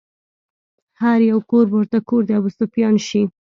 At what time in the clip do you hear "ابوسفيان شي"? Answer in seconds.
2.39-3.21